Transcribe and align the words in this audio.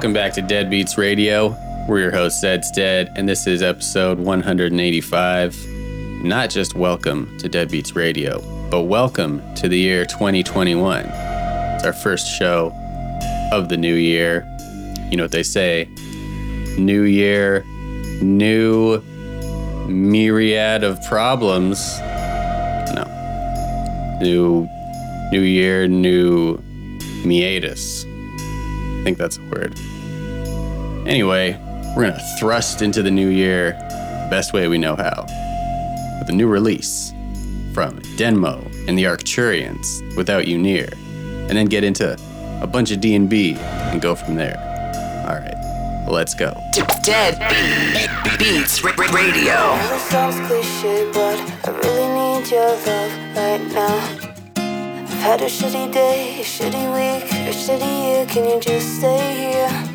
Welcome 0.00 0.14
back 0.14 0.32
to 0.32 0.40
Dead 0.40 0.70
Beats 0.70 0.96
Radio. 0.96 1.54
We're 1.86 2.00
your 2.00 2.10
host, 2.10 2.40
Zed's 2.40 2.70
Dead, 2.70 3.12
and 3.16 3.28
this 3.28 3.46
is 3.46 3.62
episode 3.62 4.18
185. 4.18 5.66
Not 6.24 6.48
just 6.48 6.74
welcome 6.74 7.36
to 7.36 7.50
Dead 7.50 7.70
Beats 7.70 7.94
Radio, 7.94 8.40
but 8.70 8.84
welcome 8.84 9.42
to 9.56 9.68
the 9.68 9.76
year 9.76 10.06
2021. 10.06 11.04
It's 11.04 11.84
our 11.84 11.92
first 11.92 12.26
show 12.26 12.72
of 13.52 13.68
the 13.68 13.76
new 13.76 13.92
year. 13.94 14.46
You 15.10 15.18
know 15.18 15.24
what 15.24 15.32
they 15.32 15.42
say 15.42 15.86
new 16.78 17.02
year, 17.02 17.62
new 18.22 19.02
myriad 19.86 20.82
of 20.82 20.98
problems. 21.04 22.00
No. 22.94 24.18
New 24.22 24.66
new 25.30 25.42
year, 25.42 25.86
new 25.86 26.56
meatus. 27.22 28.06
I 28.06 29.02
think 29.04 29.18
that's 29.18 29.36
a 29.36 29.42
word. 29.42 29.78
Anyway, 31.10 31.58
we're 31.96 32.08
gonna 32.08 32.22
thrust 32.38 32.82
into 32.82 33.02
the 33.02 33.10
new 33.10 33.30
year 33.30 33.72
the 33.72 34.28
best 34.30 34.52
way 34.52 34.68
we 34.68 34.78
know 34.78 34.94
how. 34.94 35.26
With 36.20 36.28
a 36.28 36.32
new 36.32 36.46
release 36.46 37.10
from 37.74 37.98
DNMO 38.16 38.86
and 38.86 38.96
the 38.96 39.02
Arcturians 39.02 40.16
without 40.16 40.46
you 40.46 40.56
near. 40.56 40.88
And 41.48 41.50
then 41.50 41.66
get 41.66 41.82
into 41.82 42.16
a 42.62 42.66
bunch 42.68 42.92
of 42.92 43.00
D&B 43.00 43.56
and 43.56 44.00
go 44.00 44.14
from 44.14 44.36
there. 44.36 44.56
Alright, 45.26 46.08
let's 46.08 46.32
go. 46.32 46.54
Dead 47.02 47.36
Beats 48.38 48.84
Radio. 48.84 49.74
It 49.90 50.00
sounds 50.12 50.36
cliche, 50.46 51.10
but 51.12 51.40
I 51.64 51.70
really 51.72 52.06
need 52.06 52.50
your 52.52 52.70
love 52.86 53.36
right 53.36 53.66
now. 53.72 53.96
I've 54.54 55.18
had 55.18 55.42
a 55.42 55.46
shitty 55.46 55.92
day, 55.92 56.40
a 56.40 56.44
shitty 56.44 56.86
week, 56.94 57.32
a 57.32 57.52
shitty 57.52 58.04
year. 58.04 58.26
Can 58.26 58.48
you 58.48 58.60
just 58.60 58.98
stay 58.98 59.50
here? 59.50 59.89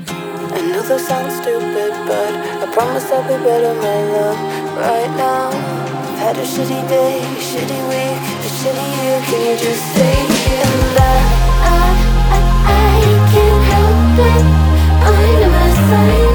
I 0.65 0.71
know 0.71 0.81
that 0.81 0.99
sounds 0.99 1.35
stupid, 1.35 1.93
but 2.09 2.33
I 2.33 2.65
promise 2.73 3.05
I'll 3.11 3.21
be 3.21 3.37
better, 3.45 3.71
my 3.85 4.01
love, 4.17 4.39
right 4.81 5.13
now. 5.15 5.49
I've 5.53 6.17
had 6.17 6.37
a 6.37 6.41
shitty 6.41 6.81
day, 6.89 7.21
a 7.21 7.37
shitty 7.37 7.81
week, 7.85 8.17
a 8.17 8.49
shitty 8.49 8.87
year. 8.97 9.21
Can 9.29 9.41
you 9.45 9.55
just 9.61 9.83
stay 9.93 10.17
here? 10.25 10.65
And 10.65 10.97
I, 10.97 11.17
I, 11.69 11.85
I, 12.65 12.97
can't 13.29 13.63
help 13.69 14.17
it. 14.25 14.45
I'm 15.05 15.45
a 15.45 15.49
mess, 15.53 16.34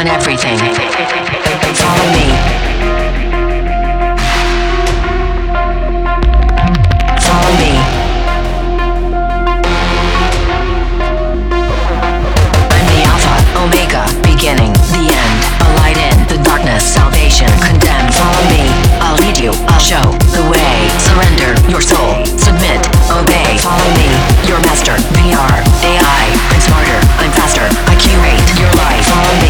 together 0.00 0.30
until 0.30 0.48
the 0.48 0.60
bitter 0.60 0.90
end. 15.10 15.40
A 15.60 15.68
light 15.80 15.98
in 15.98 16.16
the 16.28 16.40
darkness, 16.42 16.82
salvation, 16.82 17.50
condemned. 17.60 18.14
Follow 18.14 18.44
me. 18.48 18.64
I'll 19.04 19.18
lead 19.20 19.38
you, 19.38 19.52
I'll 19.68 19.78
show 19.78 20.02
the 20.32 20.44
way. 20.48 20.88
Surrender 20.98 21.52
your 21.68 21.80
soul, 21.80 22.24
submit, 22.38 22.80
obey. 23.12 23.58
Follow 23.58 23.90
me, 24.00 24.08
your 24.48 24.60
master, 24.64 24.96
VR, 25.12 25.60
AI. 25.84 26.24
I'm 26.52 26.60
smarter, 26.60 26.98
I'm 27.20 27.30
faster, 27.32 27.66
I 27.86 27.94
curate 28.00 28.40
your 28.58 28.72
life. 28.80 29.04
Follow 29.06 29.34
me. 29.42 29.49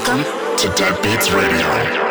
Welcome 0.00 0.24
to 0.56 0.68
Dead 0.76 1.02
Beats 1.02 1.30
Radio. 1.30 2.09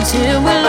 Lost. 0.00 0.59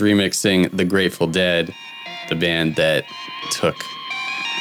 Remixing 0.00 0.76
The 0.76 0.84
Grateful 0.84 1.26
Dead, 1.26 1.74
the 2.28 2.34
band 2.34 2.76
that 2.76 3.04
took 3.50 3.76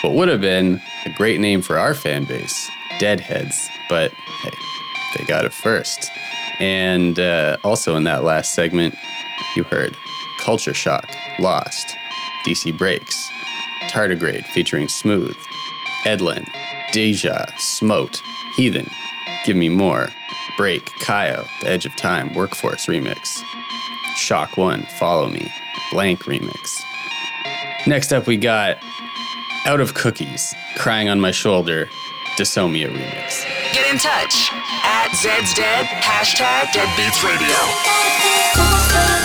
what 0.02 0.14
would 0.14 0.28
have 0.28 0.42
been 0.42 0.82
a 1.06 1.10
great 1.18 1.40
name 1.40 1.62
for 1.62 1.80
our 1.80 1.96
fan 1.96 2.26
base, 2.26 2.70
Deadheads, 3.00 3.70
but 3.90 4.12
hey, 4.12 4.52
they 5.18 5.26
got 5.26 5.46
it 5.46 5.54
first. 5.54 6.12
And 6.60 7.20
uh, 7.20 7.58
also 7.64 7.96
in 7.96 8.04
that 8.04 8.24
last 8.24 8.54
segment, 8.54 8.96
you 9.56 9.64
heard 9.64 9.98
Culture 10.40 10.74
Shock, 10.74 11.10
Lost, 11.40 11.96
DC 12.46 12.78
Breaks, 12.78 13.30
Tardigrade 13.88 14.46
featuring 14.46 14.88
Smooth, 14.88 15.36
Edlin, 16.06 16.46
Deja, 16.92 17.46
Smote, 17.58 18.22
Heathen, 18.56 18.88
Give 19.46 19.56
Me 19.56 19.70
More, 19.70 20.10
Break, 20.56 20.86
Kaio, 21.02 21.48
The 21.62 21.70
Edge 21.70 21.86
of 21.86 21.96
Time, 21.96 22.34
Workforce 22.34 22.86
Remix, 22.86 23.42
ShockOne, 24.16 24.90
Follow 24.92 25.30
Me, 25.30 25.52
Blank 25.92 26.24
Remix. 26.24 26.82
Next 27.86 28.12
up, 28.12 28.28
we 28.28 28.38
got 28.38 28.78
Out 29.66 29.80
of 29.80 29.94
Cookies, 29.94 30.56
Crying 30.78 31.10
on 31.10 31.20
My 31.20 31.32
Shoulder, 31.32 31.88
Dysomia 32.38 32.88
Remix. 32.88 33.46
Get 33.74 33.92
in 33.92 33.98
touch 33.98 34.50
at 34.84 35.14
Zed's 35.16 35.54
Dead, 35.54 35.86
hashtag 35.86 36.68
Deadbeats 36.74 37.24
Radio. 37.24 39.25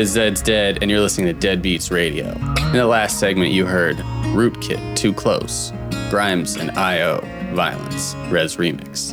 Is 0.00 0.16
Zeds 0.16 0.42
Dead, 0.42 0.78
and 0.80 0.90
you're 0.90 0.98
listening 0.98 1.26
to 1.26 1.34
Dead 1.34 1.60
Beats 1.60 1.90
Radio. 1.90 2.32
In 2.32 2.72
the 2.72 2.86
last 2.86 3.20
segment, 3.20 3.52
you 3.52 3.66
heard 3.66 3.98
Rootkit, 4.32 4.96
Too 4.96 5.12
Close, 5.12 5.74
Grimes 6.08 6.56
and 6.56 6.70
I.O., 6.70 7.20
Violence, 7.52 8.14
REZZ 8.30 8.56
Remix, 8.56 9.12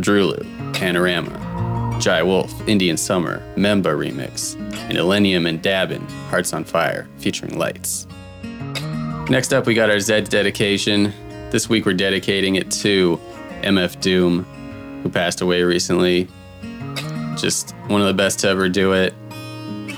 Drulu, 0.00 0.42
Panorama, 0.72 1.96
Jai 2.00 2.24
Wolf, 2.24 2.52
Indian 2.66 2.96
Summer, 2.96 3.40
Memba 3.54 3.96
Remix, 3.96 4.56
and 4.88 4.98
Illenium 4.98 5.48
and 5.48 5.62
Dabin, 5.62 6.04
Hearts 6.30 6.52
on 6.52 6.64
Fire, 6.64 7.06
featuring 7.18 7.56
Lights. 7.56 8.08
Next 9.30 9.52
up, 9.52 9.66
we 9.66 9.74
got 9.74 9.88
our 9.88 10.00
Zed's 10.00 10.28
dedication. 10.28 11.12
This 11.52 11.68
week, 11.68 11.86
we're 11.86 11.94
dedicating 11.94 12.56
it 12.56 12.72
to 12.72 13.20
MF 13.62 14.00
Doom, 14.00 14.42
who 15.04 15.10
passed 15.10 15.42
away 15.42 15.62
recently. 15.62 16.26
Just 17.36 17.70
one 17.86 18.00
of 18.00 18.08
the 18.08 18.14
best 18.14 18.40
to 18.40 18.48
ever 18.48 18.68
do 18.68 18.94
it. 18.94 19.14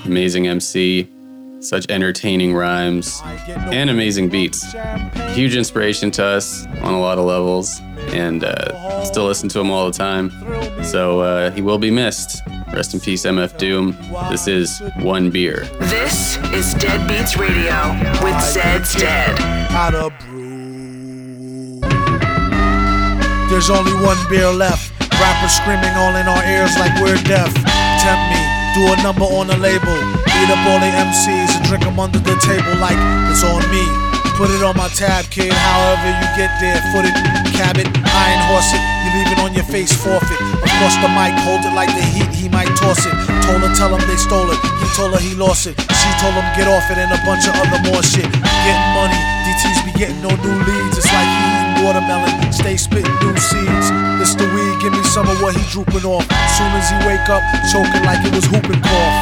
Amazing 0.05 0.47
MC, 0.47 1.07
such 1.59 1.85
entertaining 1.89 2.53
rhymes, 2.53 3.21
and 3.47 3.89
amazing 3.89 4.29
beats. 4.29 4.73
Huge 5.33 5.55
inspiration 5.55 6.09
to 6.11 6.25
us 6.25 6.65
on 6.81 6.93
a 6.93 6.99
lot 6.99 7.17
of 7.19 7.25
levels, 7.25 7.79
and 8.13 8.43
uh, 8.43 9.03
still 9.05 9.25
listen 9.25 9.47
to 9.49 9.59
him 9.59 9.69
all 9.69 9.85
the 9.85 9.97
time. 9.97 10.31
So 10.83 11.19
uh, 11.21 11.51
he 11.51 11.61
will 11.61 11.77
be 11.77 11.91
missed. 11.91 12.41
Rest 12.73 12.93
in 12.93 12.99
peace, 12.99 13.25
MF 13.25 13.57
Doom. 13.57 13.95
This 14.29 14.47
is 14.47 14.81
One 14.97 15.29
Beer. 15.29 15.65
This 15.79 16.37
is 16.53 16.73
Dead 16.75 17.07
Beats 17.07 17.37
Radio 17.37 17.75
with 18.23 18.35
Zeds 18.41 18.97
Dead. 18.97 19.37
How 19.69 19.89
to 19.91 20.09
brew. 20.25 20.41
There's 23.49 23.69
only 23.69 23.93
one 24.03 24.17
beer 24.29 24.47
left. 24.49 24.89
Rappers 25.19 25.51
screaming 25.51 25.93
all 25.93 26.15
in 26.15 26.25
our 26.25 26.43
ears 26.49 26.75
like 26.79 26.95
we're 27.01 27.21
deaf. 27.27 27.53
Tempt 28.01 28.23
me, 28.31 28.40
do 28.73 28.87
a 28.87 28.95
number 29.03 29.27
on 29.27 29.49
a 29.51 29.57
label. 29.57 29.97
Beat 30.25 30.49
up 30.49 30.63
all 30.67 30.79
the 30.79 30.91
MCs 30.91 31.59
and 31.59 31.63
drink 31.67 31.83
them 31.83 31.99
under 31.99 32.19
the 32.19 32.35
table 32.39 32.75
like 32.79 32.97
it's 33.31 33.43
on 33.43 33.63
me. 33.71 33.83
Put 34.39 34.49
it 34.49 34.63
on 34.63 34.75
my 34.77 34.89
tab, 34.95 35.29
kid. 35.29 35.53
However 35.53 36.07
you 36.07 36.27
get 36.39 36.49
there, 36.57 36.79
foot 36.89 37.05
it, 37.05 37.15
cab 37.53 37.77
it, 37.77 37.87
iron 37.93 38.41
horse 38.49 38.71
it. 38.73 38.81
You 39.05 39.09
leave 39.19 39.29
it 39.29 39.39
on 39.43 39.53
your 39.53 39.67
face, 39.67 39.91
forfeit. 39.91 40.39
Across 40.63 40.97
the 41.03 41.11
mic, 41.13 41.35
hold 41.45 41.61
it 41.67 41.75
like 41.75 41.91
the 41.93 42.01
heat, 42.01 42.31
he 42.33 42.47
might 42.49 42.71
toss 42.79 43.05
it. 43.05 43.13
Told 43.45 43.61
her, 43.61 43.71
tell 43.75 43.93
him 43.93 44.01
they 44.07 44.17
stole 44.17 44.49
it. 44.49 44.59
He 44.81 44.87
told 44.95 45.13
her 45.13 45.21
he 45.21 45.35
lost 45.35 45.67
it. 45.67 45.75
She 45.77 46.09
told 46.23 46.33
him 46.33 46.47
get 46.57 46.65
off 46.65 46.89
it 46.89 46.97
and 46.97 47.11
a 47.11 47.19
bunch 47.27 47.45
of 47.45 47.53
other 47.59 47.81
more 47.85 48.01
shit. 48.01 48.25
Getting 48.31 48.89
money, 48.97 49.19
DTs 49.45 49.79
be 49.85 49.91
getting 49.99 50.21
no 50.23 50.31
new 50.31 50.57
leads. 50.63 50.97
It's 50.97 51.11
like 51.11 51.27
eating 51.27 51.85
watermelon, 51.85 52.31
stay 52.53 52.77
spitting 52.77 53.13
new 53.21 53.35
seeds. 53.37 53.87
It's 54.23 54.33
the 54.33 54.47
some 55.11 55.27
of 55.27 55.41
what 55.43 55.51
he 55.51 55.63
drooping 55.67 56.07
off. 56.07 56.23
Soon 56.55 56.71
as 56.71 56.87
he 56.87 56.95
wake 57.03 57.27
up, 57.27 57.43
choking 57.67 58.07
like 58.07 58.23
it 58.23 58.31
was 58.31 58.47
whooping 58.47 58.79
cough. 58.79 59.17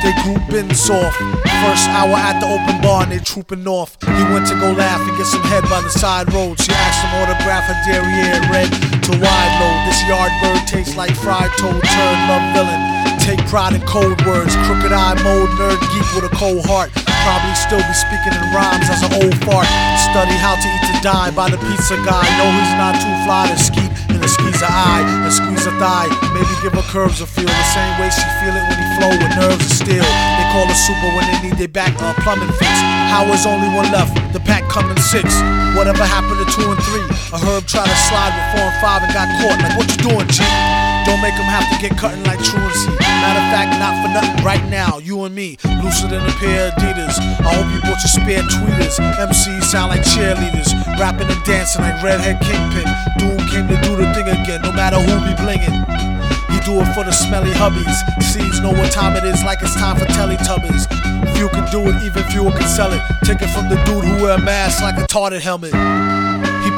They 0.00 0.10
group 0.24 0.40
soft. 0.72 1.20
First 1.60 1.84
hour 1.92 2.16
at 2.16 2.40
the 2.40 2.48
open 2.48 2.80
bar 2.80 3.04
and 3.04 3.12
they 3.12 3.20
trooping 3.20 3.68
off. 3.68 4.00
He 4.00 4.24
went 4.32 4.48
to 4.48 4.56
go 4.56 4.72
laugh 4.72 5.04
and 5.04 5.12
get 5.20 5.28
some 5.28 5.44
head 5.52 5.68
by 5.68 5.84
the 5.84 5.92
side 5.92 6.32
road. 6.32 6.58
She 6.58 6.72
asked 6.72 7.04
him 7.04 7.12
autograph 7.20 7.68
her 7.68 7.76
derriere 7.84 8.40
red 8.48 8.72
to 8.72 9.12
wide 9.20 9.52
load. 9.60 9.78
This 9.84 10.00
yard 10.08 10.32
bird 10.40 10.64
tastes 10.64 10.96
like 10.96 11.12
fried 11.20 11.52
toad, 11.60 11.76
turd, 11.76 12.18
love 12.32 12.46
villain. 12.56 12.80
Take 13.20 13.44
pride 13.52 13.76
in 13.76 13.84
cold 13.84 14.16
words, 14.24 14.56
crooked 14.64 14.90
eye 14.96 15.14
mode, 15.22 15.52
nerd 15.60 15.78
geek 15.92 16.08
with 16.16 16.24
a 16.24 16.32
cold 16.34 16.64
heart. 16.64 16.88
Probably 17.22 17.54
still 17.54 17.84
be 17.84 17.94
speaking 17.94 18.32
in 18.32 18.42
rhymes 18.50 18.88
as 18.88 19.04
an 19.04 19.12
old 19.20 19.36
fart. 19.44 19.68
Study 20.10 20.34
how 20.40 20.56
to 20.56 20.66
eat 20.66 20.84
to 20.88 20.96
die 21.04 21.30
by 21.36 21.52
the 21.52 21.60
pizza 21.68 22.00
guy. 22.00 22.24
Know 22.40 22.48
he's 22.48 22.74
not 22.80 22.96
too 22.96 23.14
fly 23.22 23.46
to 23.52 23.58
skeet 23.60 23.91
a 24.62 24.70
eye, 24.70 25.04
and 25.26 25.32
squeeze 25.32 25.66
her 25.66 25.76
thigh. 25.78 26.08
Maybe 26.32 26.50
give 26.62 26.72
her 26.72 26.86
curves 26.88 27.20
a 27.20 27.26
feel 27.26 27.50
the 27.50 27.68
same 27.74 27.94
way 27.98 28.08
she 28.08 28.24
feel 28.40 28.54
it 28.54 28.64
when 28.66 28.78
he 28.78 28.88
flow 28.96 29.12
with 29.12 29.32
nerves 29.36 29.62
of 29.62 29.72
steel. 29.74 30.06
They 30.06 30.46
call 30.54 30.66
her 30.66 30.78
super 30.78 31.10
when 31.14 31.26
they 31.28 31.38
need 31.44 31.56
their 31.58 31.70
back 31.70 31.92
uh, 32.00 32.14
plumbing 32.22 32.52
fix. 32.56 32.72
Howard's 33.10 33.46
only 33.46 33.68
one 33.74 33.90
left, 33.90 34.14
the 34.32 34.40
pack 34.40 34.64
coming 34.70 34.98
six. 34.98 35.28
Whatever 35.74 36.04
happened 36.04 36.40
to 36.40 36.48
two 36.54 36.68
and 36.70 36.80
three? 36.88 37.06
A 37.34 37.38
herb 37.38 37.66
tried 37.66 37.90
to 37.90 37.98
slide 38.08 38.32
with 38.32 38.46
four 38.56 38.66
and 38.70 38.78
five 38.80 39.00
and 39.02 39.12
got 39.12 39.28
caught. 39.40 39.58
Like 39.60 39.74
what 39.76 39.86
you 39.90 39.98
doing, 40.00 40.28
G? 40.30 40.40
Don't 41.04 41.20
make 41.20 41.34
them 41.34 41.50
have 41.50 41.66
to 41.68 41.76
get 41.82 41.98
cutting 41.98 42.22
like 42.24 42.38
truancy. 42.40 43.11
Matter 43.22 43.38
of 43.38 43.48
fact, 43.54 43.70
not 43.78 43.94
for 44.02 44.10
nothing. 44.10 44.44
Right 44.44 44.66
now, 44.68 44.98
you 44.98 45.22
and 45.22 45.32
me, 45.32 45.56
looser 45.80 46.08
than 46.08 46.26
a 46.26 46.32
pair 46.42 46.68
of 46.68 46.74
Adidas. 46.74 47.14
I 47.46 47.54
hope 47.54 47.70
you 47.70 47.80
bought 47.86 48.02
your 48.02 48.10
spare 48.10 48.42
tweeters. 48.42 48.98
MCs 48.98 49.62
sound 49.62 49.90
like 49.94 50.02
cheerleaders, 50.02 50.74
rapping 50.98 51.30
and 51.30 51.44
dancing 51.44 51.82
like 51.82 52.02
redhead 52.02 52.42
kingpin. 52.42 52.90
Doom 53.22 53.38
came 53.46 53.68
to 53.70 53.78
do 53.86 53.94
the 53.94 54.10
thing 54.12 54.26
again, 54.26 54.62
no 54.62 54.72
matter 54.72 54.98
who 54.98 55.14
be 55.22 55.34
blingin'. 55.38 55.70
He 56.50 56.58
do 56.66 56.82
it 56.82 56.92
for 56.94 57.04
the 57.04 57.12
smelly 57.12 57.52
hubbies. 57.52 57.94
Seeds 58.20 58.60
know 58.60 58.72
what 58.72 58.90
time 58.90 59.16
it 59.16 59.22
is, 59.24 59.42
like 59.44 59.62
it's 59.62 59.74
time 59.76 59.96
for 59.96 60.06
Teletubbies. 60.06 60.90
Few 61.36 61.48
can 61.48 61.70
do 61.70 61.80
it, 61.88 62.02
even 62.02 62.24
fewer 62.24 62.50
can 62.50 62.66
sell 62.66 62.92
it. 62.92 63.00
Take 63.22 63.40
it 63.40 63.50
from 63.54 63.68
the 63.68 63.76
dude 63.86 64.04
who 64.04 64.22
wear 64.22 64.36
a 64.36 64.42
mask 64.42 64.82
like 64.82 64.98
a 64.98 65.06
tarted 65.06 65.42
helmet. 65.42 65.72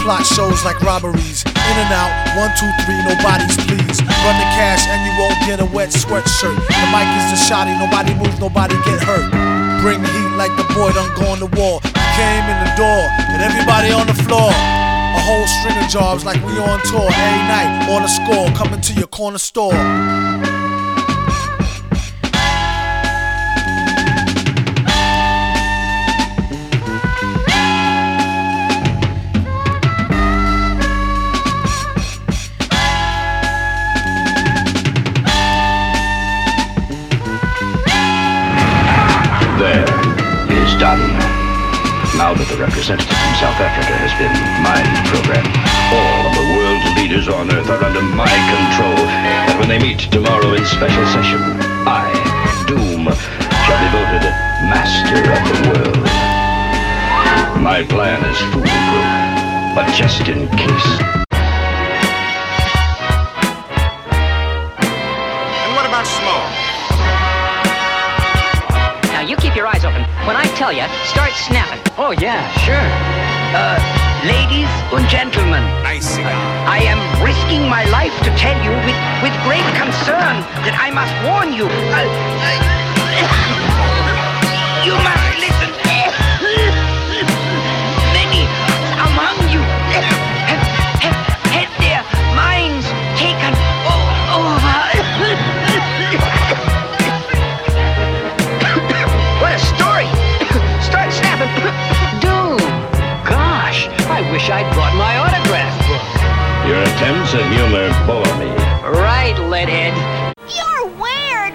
Plot 0.05 0.27
shows 0.27 0.63
like 0.69 0.79
robberies. 0.85 1.49
In 1.49 1.77
and 1.81 1.89
out, 1.89 2.13
one, 2.37 2.53
two, 2.61 2.69
three, 2.85 3.01
nobody's 3.09 3.57
please. 3.65 4.05
Run 4.05 4.37
the 4.37 4.49
cash 4.53 4.85
and 4.85 5.01
you 5.01 5.13
won't 5.17 5.41
get 5.49 5.65
a 5.65 5.65
wet 5.65 5.89
sweatshirt. 5.89 6.61
The 6.61 6.87
mic 6.93 7.09
is 7.17 7.33
the 7.33 7.41
shotty, 7.49 7.73
nobody 7.81 8.13
move, 8.13 8.39
nobody 8.39 8.77
get 8.85 9.01
hurt. 9.01 9.33
Bring 9.81 10.03
the 10.03 10.09
heat 10.13 10.37
like 10.37 10.53
the 10.61 10.69
boy 10.77 10.93
done 10.93 11.09
go 11.17 11.33
on 11.33 11.41
the 11.41 11.49
wall. 11.57 11.81
Came 11.81 12.45
in 12.53 12.59
the 12.69 12.73
door 12.77 13.01
and 13.33 13.41
everybody 13.41 13.93
on 13.97 14.07
the 14.07 14.13
floor. 14.29 14.53
A 14.53 15.21
whole 15.25 15.47
string 15.47 15.83
of 15.83 15.89
jobs 15.89 16.23
like 16.23 16.37
we 16.45 16.53
on 16.61 16.81
tour. 16.85 17.09
Every 17.09 17.45
night 17.49 17.89
on 17.89 18.03
the 18.03 18.09
score, 18.09 18.53
coming 18.53 18.83
to 18.83 18.93
your 18.93 19.09
corner 19.09 19.39
store. 19.39 19.73
That 42.35 42.51
the 42.51 42.59
representative 42.59 43.15
from 43.15 43.35
South 43.39 43.63
Africa 43.63 43.95
has 43.95 44.11
been 44.19 44.35
mind 44.67 44.91
programmed, 45.07 45.55
all 45.95 46.27
of 46.27 46.35
the 46.35 46.47
world's 46.59 46.91
leaders 46.99 47.29
on 47.31 47.47
Earth 47.47 47.71
are 47.71 47.79
under 47.79 48.03
my 48.03 48.27
control. 48.27 49.07
And 49.07 49.59
when 49.59 49.69
they 49.69 49.79
meet 49.79 50.11
tomorrow 50.11 50.53
in 50.55 50.65
special 50.67 51.07
session, 51.15 51.39
I, 51.87 52.11
Doom, 52.67 53.07
shall 53.07 53.79
be 53.79 53.89
voted 53.95 54.27
master 54.67 55.23
of 55.31 55.43
the 55.47 55.59
world. 55.71 56.05
My 57.63 57.87
plan 57.89 58.19
is 58.27 58.39
foolproof, 58.51 59.09
but 59.79 59.87
just 59.95 60.27
in 60.27 60.49
case. 60.59 61.24
When 70.27 70.37
I 70.37 70.47
tell 70.57 70.73
you, 70.73 70.89
start 71.05 71.33
snapping. 71.33 71.85
Oh 71.99 72.13
yeah, 72.13 72.41
sure. 72.65 72.81
Uh, 73.53 73.77
ladies 74.25 74.73
and 74.97 75.07
gentlemen, 75.07 75.63
Nice 75.85 76.17
cigar. 76.17 76.33
I 76.67 76.79
am 76.81 76.97
risking 77.23 77.69
my 77.69 77.85
life 77.93 78.17
to 78.25 78.31
tell 78.41 78.57
you 78.65 78.73
with, 78.89 78.97
with 79.21 79.35
great 79.45 79.69
concern 79.77 80.41
that 80.65 80.81
I 80.81 80.89
must 80.97 81.13
warn 81.29 81.53
you. 81.53 81.69
Uh, 81.93 83.61
Your 107.05 107.13
attempts 107.13 107.37
at 107.37 107.45
humor 107.53 107.93
bore 108.09 108.25
me. 108.41 108.49
Right, 108.81 109.37
Leadhead. 109.37 109.93
You're 110.49 110.89
weird. 110.97 111.53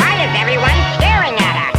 Why 0.00 0.12
is 0.24 0.32
everyone 0.40 0.72
staring 0.96 1.36
at 1.36 1.68
us? 1.68 1.76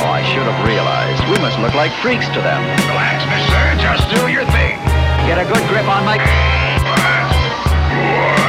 Oh, 0.00 0.08
I 0.08 0.24
should 0.24 0.48
have 0.48 0.56
realized. 0.64 1.20
We 1.28 1.36
must 1.44 1.60
look 1.60 1.76
like 1.76 1.92
freaks 2.00 2.32
to 2.32 2.40
them. 2.40 2.64
Relax, 2.88 3.28
mister. 3.28 3.60
Just 3.76 4.08
do 4.08 4.24
your 4.32 4.48
thing. 4.56 4.80
Get 5.28 5.36
a 5.36 5.44
good 5.44 5.60
grip 5.68 5.84
on 5.84 6.08
my. 6.08 6.16
Boy, 6.16 6.24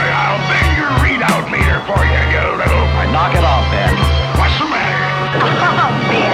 I'll 0.08 0.40
bend 0.48 0.72
your 0.80 0.88
readout 1.04 1.52
meter 1.52 1.84
for 1.84 2.00
you, 2.00 2.22
you 2.32 2.44
little... 2.56 2.86
Knock 3.12 3.36
it 3.36 3.44
off, 3.44 3.68
Ben. 3.76 3.92
What's 4.40 4.56
the 4.56 4.72
matter? 4.72 5.04
Oh, 5.36 5.92
Ben. 6.08 6.32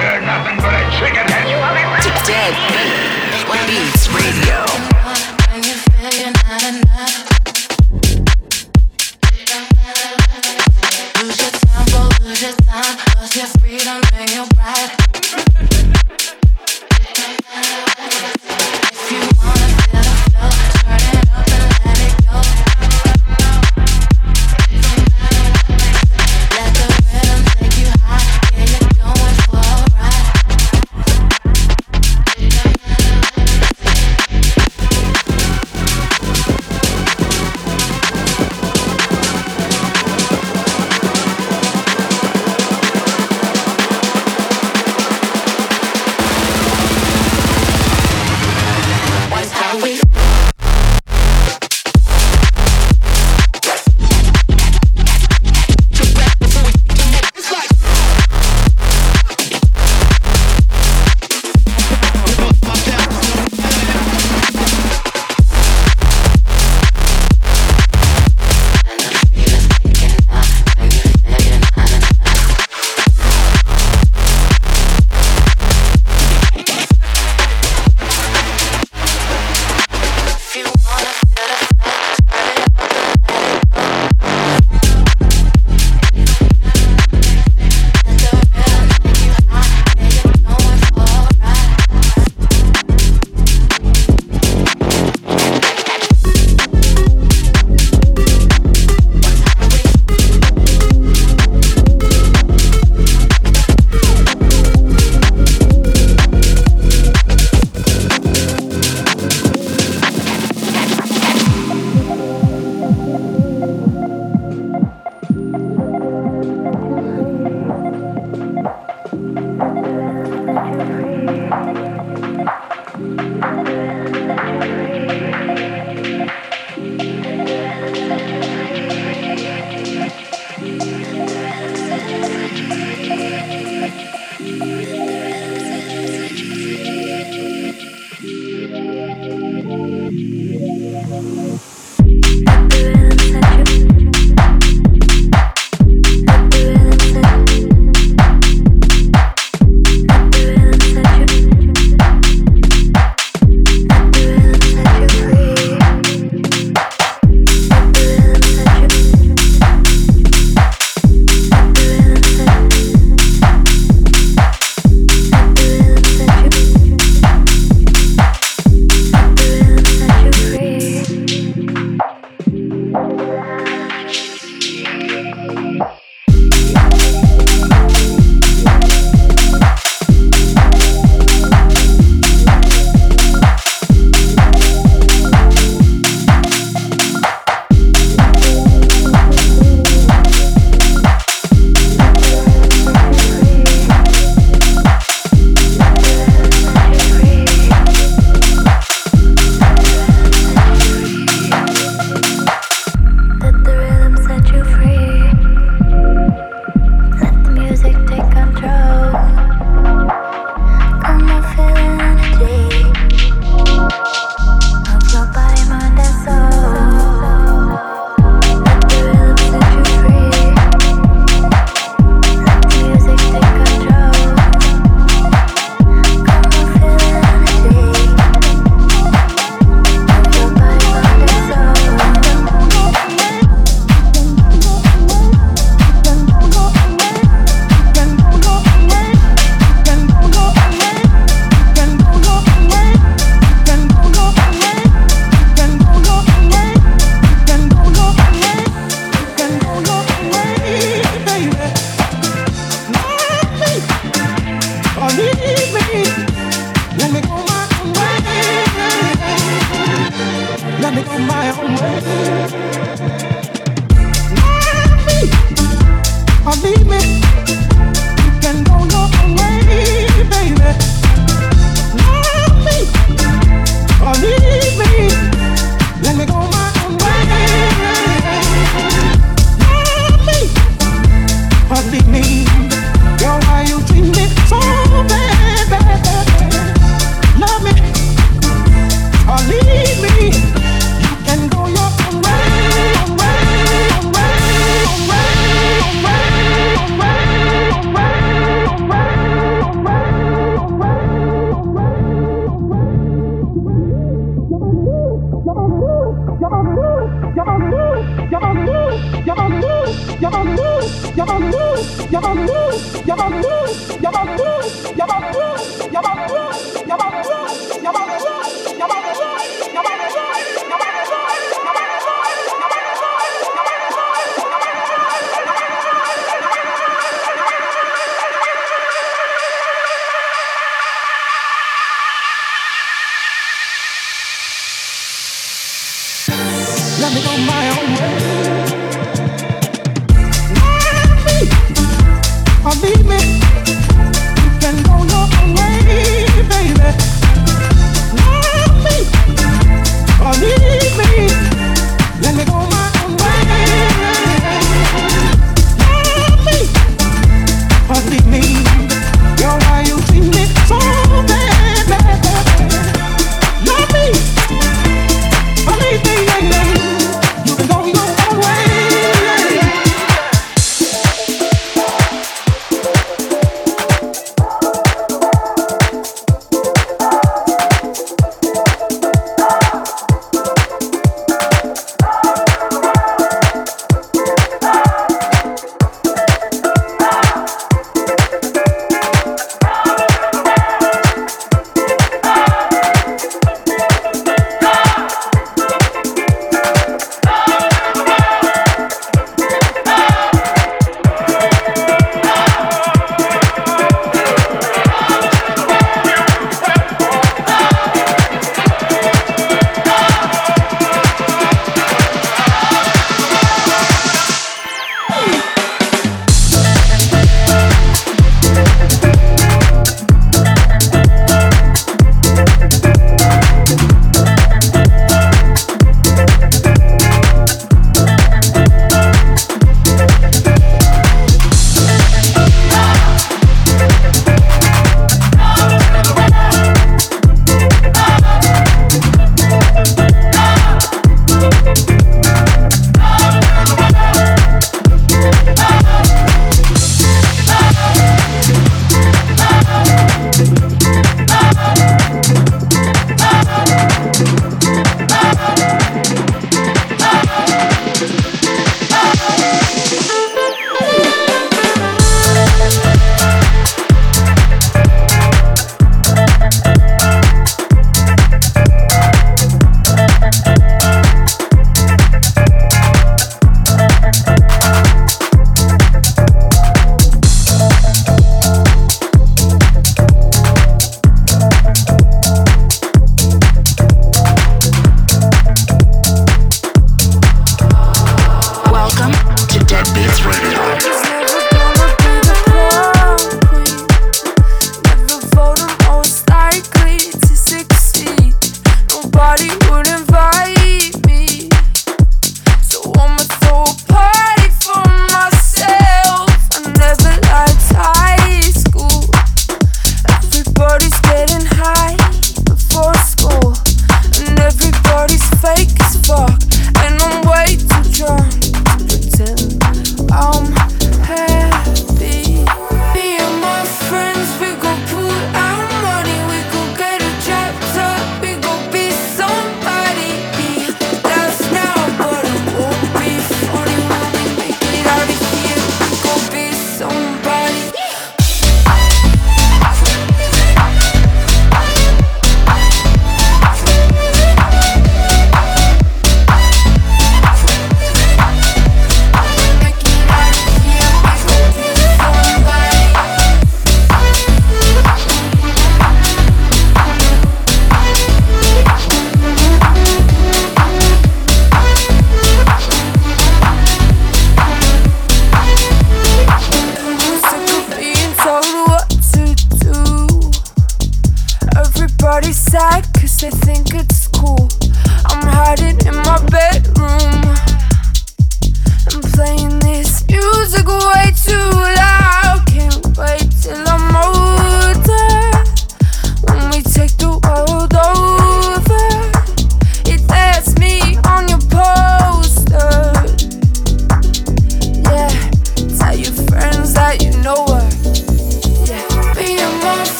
You're 0.00 0.24
nothing 0.24 0.56
but 0.64 0.72
a 0.72 0.84
chicken 0.96 1.28
head. 1.28 1.44
Dead 2.24 2.56
Beats 3.68 4.08
Radio. 4.08 4.91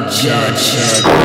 Better 0.00 0.56
stop 0.56 1.15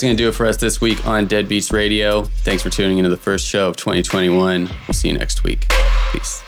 that's 0.00 0.06
going 0.06 0.16
to 0.16 0.22
do 0.22 0.28
it 0.30 0.34
for 0.34 0.46
us 0.46 0.56
this 0.56 0.80
week 0.80 1.06
on 1.06 1.26
Dead 1.26 1.46
Beats 1.46 1.72
Radio. 1.72 2.22
Thanks 2.22 2.62
for 2.62 2.70
tuning 2.70 2.96
into 2.96 3.10
the 3.10 3.18
first 3.18 3.46
show 3.46 3.68
of 3.68 3.76
2021. 3.76 4.64
We'll 4.64 4.94
see 4.94 5.08
you 5.08 5.18
next 5.18 5.44
week. 5.44 5.66
Peace. 6.10 6.39